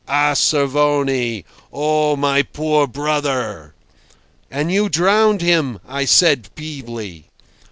[0.07, 1.45] "A Cervoni!
[1.71, 2.15] Oh!
[2.15, 3.75] my poor brother!..."
[4.49, 7.25] "And you drowned him," I said feebly.